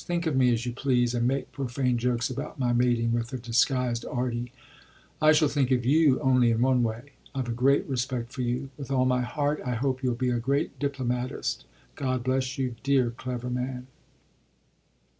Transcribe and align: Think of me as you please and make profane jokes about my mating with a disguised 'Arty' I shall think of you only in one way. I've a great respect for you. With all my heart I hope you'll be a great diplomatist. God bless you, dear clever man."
Think 0.00 0.26
of 0.28 0.36
me 0.36 0.52
as 0.52 0.64
you 0.64 0.72
please 0.72 1.12
and 1.12 1.26
make 1.26 1.50
profane 1.50 1.98
jokes 1.98 2.30
about 2.30 2.56
my 2.56 2.72
mating 2.72 3.12
with 3.12 3.32
a 3.32 3.36
disguised 3.36 4.04
'Arty' 4.08 4.52
I 5.20 5.32
shall 5.32 5.48
think 5.48 5.72
of 5.72 5.84
you 5.84 6.20
only 6.20 6.52
in 6.52 6.60
one 6.62 6.84
way. 6.84 7.14
I've 7.34 7.48
a 7.48 7.52
great 7.52 7.84
respect 7.88 8.32
for 8.32 8.42
you. 8.42 8.70
With 8.76 8.92
all 8.92 9.06
my 9.06 9.22
heart 9.22 9.60
I 9.66 9.74
hope 9.74 10.04
you'll 10.04 10.14
be 10.14 10.30
a 10.30 10.38
great 10.38 10.78
diplomatist. 10.78 11.64
God 11.96 12.22
bless 12.22 12.58
you, 12.58 12.76
dear 12.84 13.10
clever 13.10 13.50
man." 13.50 13.88